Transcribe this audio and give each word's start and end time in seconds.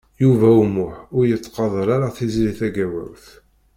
Yuba 0.23 0.47
U 0.61 0.63
Muḥ 0.75 0.93
ur 1.17 1.23
yettqadeṛ 1.29 1.87
ara 1.95 2.15
Tiziri 2.17 2.53
Tagawawt. 2.59 3.25